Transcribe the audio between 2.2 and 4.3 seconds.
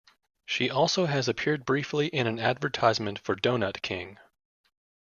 an advertisement for Donut King.